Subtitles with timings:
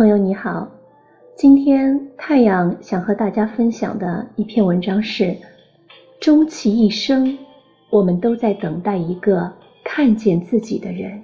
[0.00, 0.66] 朋友你好，
[1.36, 5.36] 今天太阳想和大家分享的一篇文章是：
[6.18, 7.36] 终其一生，
[7.90, 9.52] 我们都在等待一个
[9.84, 11.22] 看见自己的人。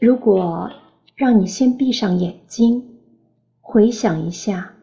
[0.00, 0.70] 如果
[1.14, 2.82] 让你先闭上眼睛，
[3.60, 4.76] 回想一下，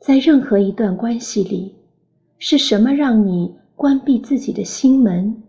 [0.00, 1.76] 在任何一段关系里，
[2.40, 5.44] 是什么让你关闭自己的心门？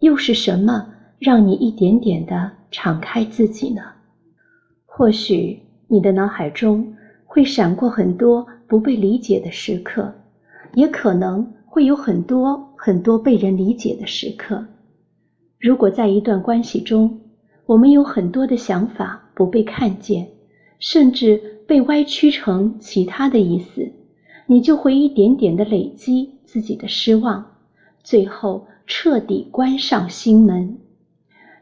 [0.00, 0.96] 又是什么？
[1.20, 3.82] 让你一点点的敞开自己呢？
[4.86, 6.96] 或许你的脑海中
[7.26, 10.14] 会闪过很多不被理解的时刻，
[10.72, 14.64] 也可能会有很多很多被人理解的时刻。
[15.58, 17.20] 如果在一段关系中，
[17.66, 20.26] 我们有很多的想法不被看见，
[20.78, 23.92] 甚至被歪曲成其他的意思，
[24.46, 27.44] 你就会一点点的累积自己的失望，
[28.02, 30.78] 最后彻底关上心门。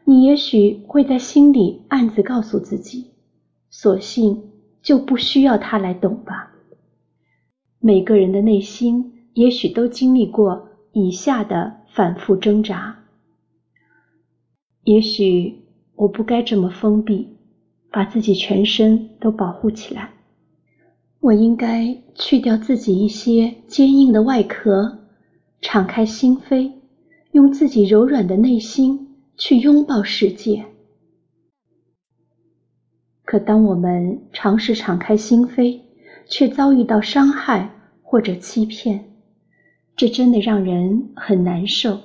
[0.09, 3.11] 你也许会在心里暗自告诉自己
[3.69, 4.41] ：“索性
[4.81, 6.51] 就不需要他来懂吧。”
[7.79, 13.03] 每个人的内心也许都经历过以下的反复挣扎。
[14.83, 15.59] 也许
[15.93, 17.27] 我不该这么封闭，
[17.91, 20.09] 把自己全身都保护起来。
[21.19, 25.01] 我应该去掉自己一些坚硬的外壳，
[25.61, 26.71] 敞开心扉，
[27.33, 29.05] 用自己柔软的内心。
[29.39, 30.65] 去拥抱世界。
[33.23, 35.79] 可当我们尝试敞开心扉，
[36.27, 37.69] 却遭遇到伤害
[38.01, 39.13] 或者欺骗，
[39.95, 41.97] 这真的让人很难受。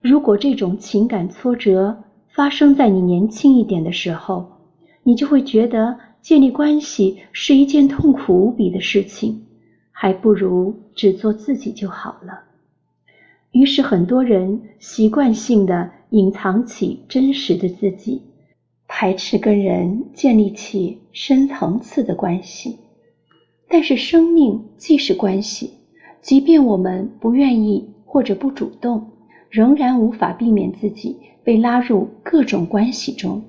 [0.00, 4.46] 如果这种情感挫折发生在你年轻一点的时候，
[5.02, 9.44] 你就会觉得建立关系是一件痛苦无比的事情，
[9.90, 12.44] 还不如只做自己就好了。
[13.50, 15.90] 于是很多人习惯性的。
[16.12, 18.20] 隐藏起真实的自己，
[18.86, 22.76] 排斥跟人建立起深层次的关系。
[23.66, 25.70] 但是，生命既是关系，
[26.20, 29.06] 即便我们不愿意或者不主动，
[29.48, 33.42] 仍然无法避免自己被拉入各种关系中，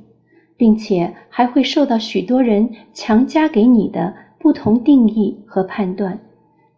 [0.55, 6.17] 并且还会受到许多人强加给你的不同定义和判断，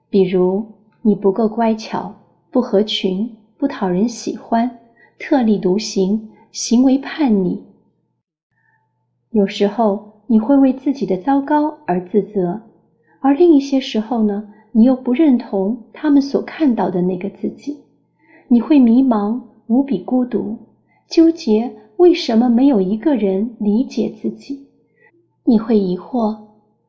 [0.10, 0.66] 比如
[1.04, 2.16] 你不够乖巧、
[2.50, 4.80] 不合群、不讨人喜欢。
[5.18, 7.64] 特立独行，行为叛逆。
[9.32, 12.62] 有时候你会为自己的糟糕而自责，
[13.20, 17.80] 而另一些时候呢，你又不认同他们所看到的那个自己。
[18.48, 20.58] 你会迷茫，无比孤独，
[21.08, 24.68] 纠结为什么没有一个人理解自己。
[25.44, 26.38] 你会疑惑：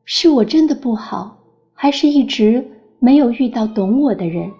[0.05, 1.37] 是我真的不好，
[1.73, 2.65] 还是一直
[2.99, 4.51] 没有遇到懂我的人？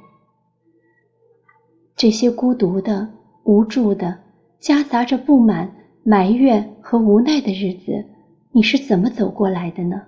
[1.95, 3.09] 这些孤独的。
[3.47, 4.19] 无助的，
[4.59, 5.71] 夹杂着不满、
[6.03, 8.03] 埋怨和无奈的日子，
[8.51, 10.01] 你是怎么走过来的呢？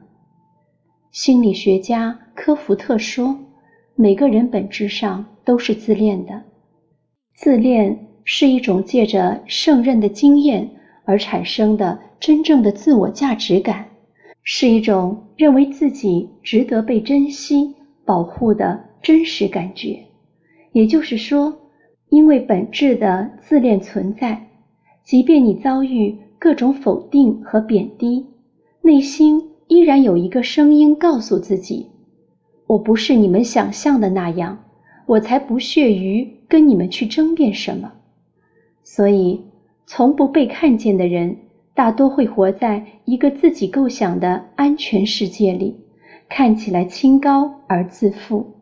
[1.12, 3.40] 心理学家科福特说
[3.96, 6.44] ：“每个人本质上都是自恋的。
[7.34, 10.70] 自恋是一种借着胜任的经验
[11.06, 13.88] 而产生的真正的自我价值感，
[14.44, 17.74] 是一种认为自己值得被珍惜、
[18.04, 19.98] 保护的真实感觉。
[20.74, 21.58] 也就是说。”
[22.10, 24.48] 因为本质的自恋存在，
[25.04, 28.26] 即便你遭遇各种否定和贬低，
[28.82, 31.88] 内心依然有一个声音告诉自己
[32.66, 34.64] ：“我不是你们想象的那样，
[35.06, 37.94] 我才不屑于跟你们去争辩什么。”
[38.84, 39.42] 所以，
[39.86, 41.38] 从不被看见的人
[41.76, 45.76] 大多会活在一个自己构想的安全世界里，
[46.28, 48.56] 看起来清高而自负。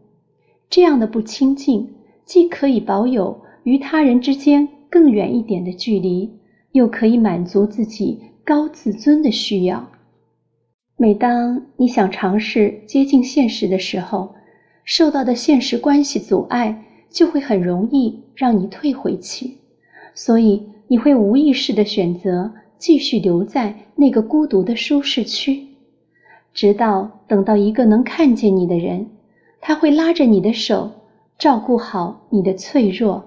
[0.69, 1.93] 这样的不清净。
[2.27, 6.29] 既可以保有与他人之间更远一点的距离，
[6.74, 9.89] 又可以满足自己高自尊的需要。
[10.97, 14.35] 每当你想尝试接近现实的时候，
[14.83, 19.53] 受到的现实关系阻碍就会很容易让你退回去，
[20.13, 25.65] 所以你会无意识的选择继续留在那个孤独的舒适区，
[26.53, 29.07] 直到等到一个能看见你的人，
[29.62, 30.91] 他会拉着你的手。
[31.38, 33.24] 照顾好你的脆弱，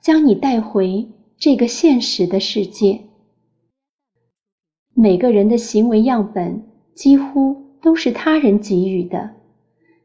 [0.00, 1.08] 将你带回
[1.38, 3.00] 这个现实的世界。
[4.94, 6.62] 每个人的行为样本
[6.94, 9.30] 几乎都是他人给予的，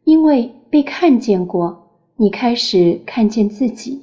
[0.06, 4.00] 因为被看见过，你开始看见自己；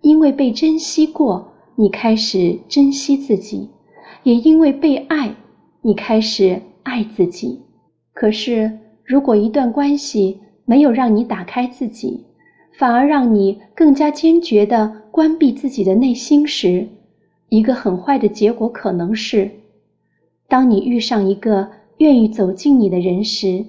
[0.00, 3.68] 因为被珍惜过，你开始珍惜自己；
[4.22, 5.34] 也因为被爱，
[5.82, 7.60] 你开始爱自己。
[8.12, 12.24] 可是，如果一段关系没有让你打开自己，
[12.76, 16.88] 反而让你更加坚决地关闭自己的内心时，
[17.48, 19.50] 一个很坏的结果可能是，
[20.48, 23.64] 当你遇上一个愿意走进你的人时，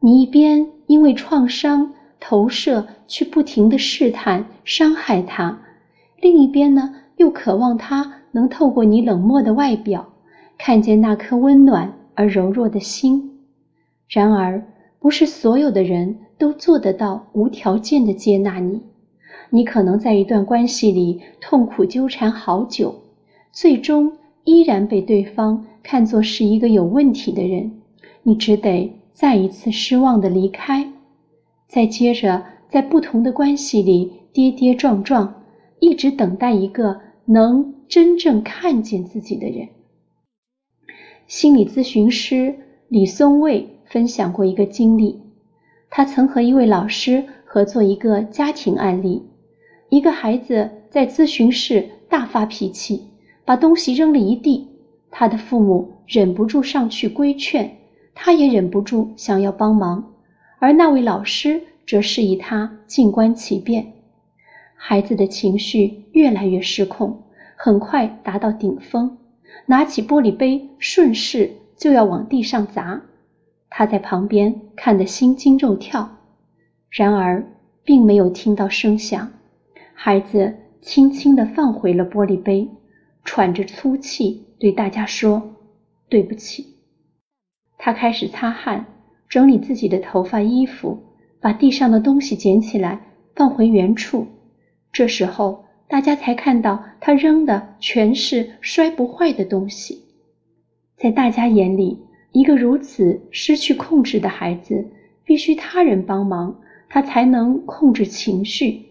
[0.00, 5.60] 你一边因为创伤投射去不停的试探伤害他，
[6.20, 10.12] 另一边呢又渴望他能透过你冷漠的外表，
[10.56, 13.40] 看见那颗温暖而柔弱的心。
[14.08, 14.62] 然而，
[15.04, 18.80] 不是所有的人都做得到无条件的接纳你。
[19.50, 23.02] 你可能在一段关系里痛苦纠缠好久，
[23.52, 24.14] 最终
[24.44, 27.82] 依然被对方看作是一个有问题的人，
[28.22, 28.90] 你只得。
[29.12, 30.90] 再一次失望的离开，
[31.68, 35.42] 再接着在不同的关系里跌跌撞撞，
[35.80, 39.68] 一直等待一个能真正看见自己的人。
[41.26, 42.54] 心理咨询师
[42.88, 45.20] 李松蔚分享过一个经历，
[45.88, 49.22] 他曾和一位老师合作一个家庭案例，
[49.88, 53.04] 一个孩子在咨询室大发脾气，
[53.44, 54.66] 把东西扔了一地，
[55.12, 57.76] 他的父母忍不住上去规劝。
[58.16, 60.12] 他也忍不住想要帮忙，
[60.58, 63.92] 而那位老师则示意他静观其变。
[64.74, 67.22] 孩子的情绪越来越失控，
[67.54, 69.18] 很快达到顶峰，
[69.66, 73.00] 拿起玻璃杯顺势就要往地上砸。
[73.70, 76.18] 他在旁边看得心惊肉跳，
[76.90, 77.44] 然而
[77.84, 79.32] 并没有听到声响。
[79.94, 82.68] 孩子轻轻地放回了玻璃杯，
[83.24, 85.56] 喘着粗气对大家说
[86.08, 86.76] ：“对不起。”
[87.78, 88.86] 他开始擦汗，
[89.28, 91.02] 整理自己的头发、衣服，
[91.40, 93.00] 把地上的东西捡起来
[93.34, 94.26] 放回原处。
[94.92, 100.04] 这时候，大家才看到他扔的全是摔不坏的东西。
[100.96, 101.98] 在大家眼里，
[102.34, 104.90] 一个如此失去控制的孩子，
[105.24, 106.60] 必须他人帮忙，
[106.90, 108.82] 他才能控制情绪。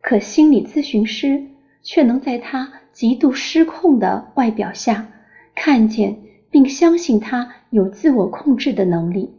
[0.00, 1.44] 可心理咨询师
[1.82, 5.08] 却能在他极度失控的外表下
[5.56, 6.16] 看见。
[6.52, 9.30] 并相信他有自我控制的能力。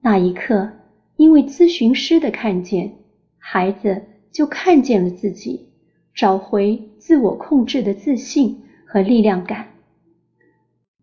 [0.00, 0.70] 那一刻，
[1.16, 2.92] 因为咨询师的看见，
[3.38, 5.68] 孩子就看见了自己，
[6.14, 9.66] 找回自我控制的自信和力量感。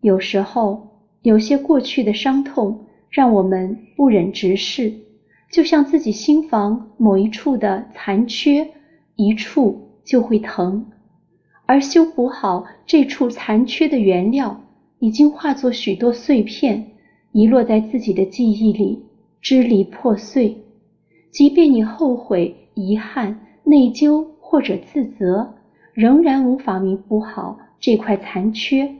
[0.00, 0.95] 有时候，
[1.26, 4.92] 有些过去的伤痛让我们不忍直视，
[5.50, 8.68] 就像自己心房某一处的残缺，
[9.16, 10.86] 一处就会疼，
[11.66, 14.62] 而修补好这处残缺的原料。
[15.00, 16.92] 已经化作许多碎片，
[17.32, 19.02] 遗落在自己的记忆里，
[19.40, 20.56] 支离破碎。
[21.32, 25.54] 即便你后悔、遗憾、内疚或者自责，
[25.92, 28.94] 仍然无法弥补好这块残缺。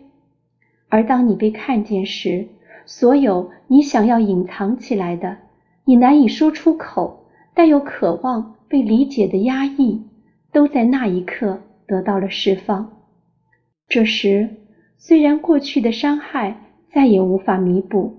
[0.88, 2.48] 而当你被看见时，
[2.84, 5.36] 所有你想要隐藏起来的、
[5.84, 10.02] 你难以说出口但又渴望被理解的压抑，
[10.52, 12.98] 都在那一刻得到了释放。
[13.88, 14.48] 这时。
[14.98, 16.56] 虽然过去的伤害
[16.90, 18.16] 再也无法弥补，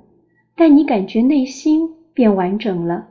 [0.56, 3.08] 但你感觉内心变完整了。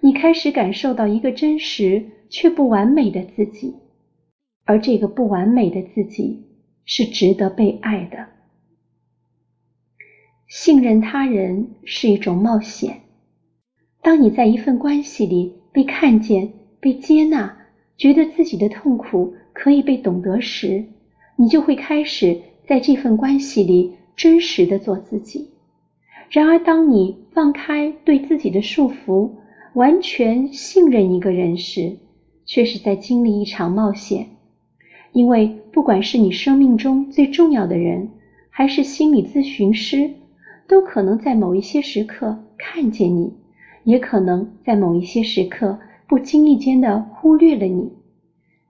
[0.00, 3.74] 你开始感受到一个真实却不完美的自己，
[4.64, 6.46] 而这个不完美的自己
[6.84, 8.28] 是值得被爱的。
[10.50, 13.02] 信任他人是一种冒险。
[14.02, 17.56] 当你在一份关系里被看见、被接纳，
[17.96, 20.86] 觉得自己的痛苦可以被懂得时，
[21.36, 22.42] 你就会开始。
[22.66, 25.50] 在这份关系里，真实的做自己。
[26.30, 29.30] 然而，当你放开对自己的束缚，
[29.74, 31.96] 完全信任一个人时，
[32.44, 34.26] 却是在经历一场冒险。
[35.12, 38.10] 因为，不管是你生命中最重要的人，
[38.50, 40.10] 还是心理咨询师，
[40.70, 43.34] 都可能在某一些时刻看见你，
[43.82, 47.90] 也可能在某一些时刻不经意间的忽略了你。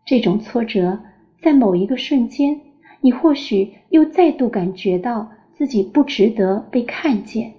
[0.07, 0.99] 这种挫折，
[1.43, 2.59] 在某一个瞬间。
[3.03, 7.53] 你或许又再度感觉到自己不值得被看见，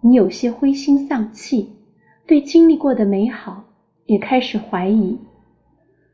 [0.00, 1.70] 你有些灰心丧气，
[2.24, 3.64] 对经历过的美好
[4.06, 5.18] 也开始怀疑。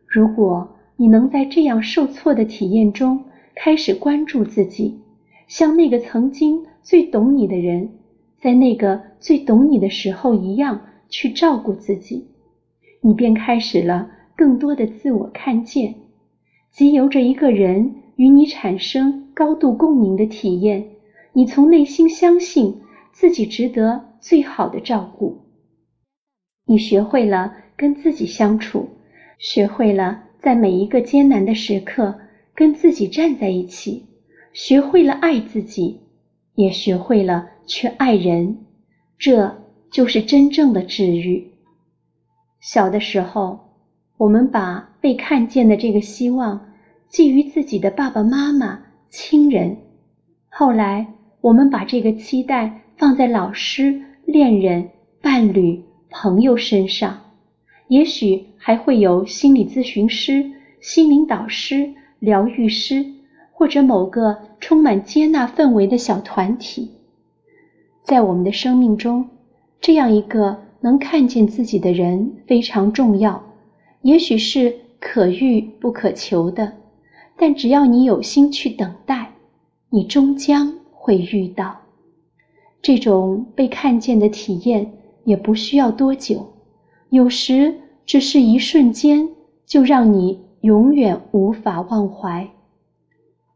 [0.07, 4.99] 如果你能在这样受挫的体验中开始关注自己，
[5.49, 7.91] 像那个曾经最懂你的人，
[8.41, 12.29] 在那个最懂你的时候一样去照顾自己，
[13.01, 15.97] 你便开始了更多的自我看见，
[16.71, 17.97] 即由着一个人。
[18.19, 20.89] 与你产生高度共鸣的体验，
[21.33, 22.81] 你从内心相信
[23.13, 25.39] 自己值得最好的照顾。
[26.67, 28.89] 你学会了跟自己相处，
[29.39, 32.19] 学会了在每一个艰难的时刻
[32.57, 34.08] 跟自己站在一起，
[34.59, 36.01] 学会了爱自己，
[36.57, 38.67] 也学会了去爱人。
[39.17, 39.57] 这
[39.93, 41.53] 就是真正的治愈。
[42.61, 43.61] 小的时候，
[44.17, 46.67] 我们把被看见的这个希望。
[47.09, 49.79] 寄予自己的爸爸妈妈、亲人。
[50.49, 51.07] 后来，
[51.41, 54.91] 我们把这个期待放在老师、恋人、
[55.23, 57.19] 伴侣、朋友身上，
[57.87, 60.51] 也许还会有心理咨询师、
[60.81, 63.07] 心灵导师、疗愈师，
[63.59, 66.93] 或者某个充满接纳氛围的小团体。
[68.05, 69.29] 在我们的生命中，
[69.81, 73.43] 这样一个能看见自己的人非常重要。
[74.03, 76.73] 也许是可遇不可求的，
[77.37, 79.33] 但只要你有心去等待，
[79.91, 81.81] 你终将会遇到。
[82.81, 84.89] 这种被看见的体验
[85.25, 86.47] 也不需要多久，
[87.11, 87.75] 有时
[88.07, 89.29] 只是一瞬间，
[89.67, 92.49] 就让你永远无法忘怀。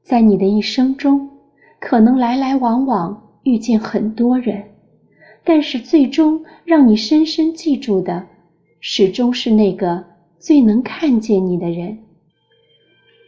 [0.02, 1.30] 在你的一生中，
[1.80, 4.64] 可能来来往往遇见很多人，
[5.44, 8.26] 但是最终让你深深记住的，
[8.80, 10.04] 始终是那个。
[10.38, 12.00] 最能看见你的人，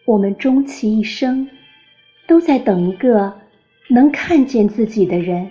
[0.05, 1.49] 我们终其一生
[2.27, 3.33] 都在等一个
[3.89, 5.49] 能看见自己的人。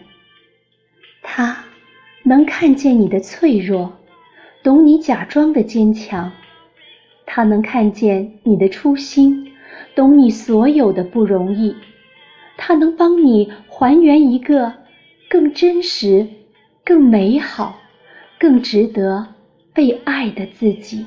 [1.22, 1.64] 他
[2.24, 3.94] 能看见你的脆弱，
[4.62, 6.32] 懂你假装的坚强；
[7.26, 9.53] 他能看见你的初心，
[9.96, 11.76] 懂你所有的不容易；
[12.58, 14.74] 他能帮你还原一个
[15.30, 16.28] 更真实、
[16.84, 17.80] 更美好、
[18.40, 19.28] 更值得
[19.74, 21.06] 被爱的自己。